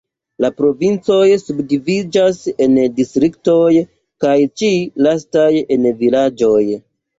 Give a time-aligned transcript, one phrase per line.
[0.43, 3.69] La provincoj subdividiĝas en distriktoj
[4.27, 4.73] kaj ĉi
[5.09, 6.59] lastaj en vilaĝoj.